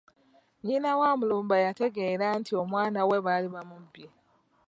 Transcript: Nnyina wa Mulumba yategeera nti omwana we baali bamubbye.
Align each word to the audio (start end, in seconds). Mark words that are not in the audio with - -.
Nnyina 0.59 0.89
wa 0.99 1.09
Mulumba 1.19 1.55
yategeera 1.65 2.27
nti 2.39 2.51
omwana 2.63 2.99
we 3.09 3.17
baali 3.25 3.47
bamubbye. 3.55 4.07